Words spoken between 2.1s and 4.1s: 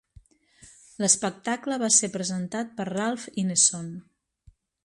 presentat per Ralph Ineson.